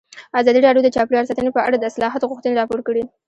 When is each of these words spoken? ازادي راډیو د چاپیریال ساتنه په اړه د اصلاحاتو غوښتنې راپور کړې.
ازادي 0.39 0.59
راډیو 0.65 0.85
د 0.85 0.89
چاپیریال 0.95 1.25
ساتنه 1.29 1.51
په 1.53 1.61
اړه 1.67 1.77
د 1.77 1.83
اصلاحاتو 1.91 2.29
غوښتنې 2.31 2.57
راپور 2.59 2.79
کړې. 2.87 3.03